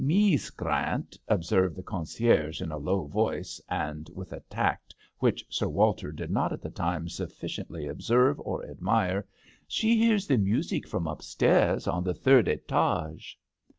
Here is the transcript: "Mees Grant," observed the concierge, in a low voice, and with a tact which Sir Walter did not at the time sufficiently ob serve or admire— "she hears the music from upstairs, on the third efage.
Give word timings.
"Mees 0.03 0.49
Grant," 0.49 1.15
observed 1.27 1.75
the 1.75 1.83
concierge, 1.83 2.59
in 2.59 2.71
a 2.71 2.77
low 2.79 3.05
voice, 3.05 3.61
and 3.69 4.09
with 4.15 4.33
a 4.33 4.39
tact 4.49 4.95
which 5.19 5.45
Sir 5.47 5.67
Walter 5.69 6.11
did 6.11 6.31
not 6.31 6.51
at 6.51 6.59
the 6.63 6.71
time 6.71 7.07
sufficiently 7.07 7.87
ob 7.87 8.01
serve 8.01 8.39
or 8.39 8.65
admire— 8.67 9.27
"she 9.77 9.97
hears 9.99 10.25
the 10.25 10.37
music 10.39 10.87
from 10.87 11.05
upstairs, 11.05 11.87
on 11.87 12.03
the 12.03 12.15
third 12.15 12.47
efage. 12.47 13.35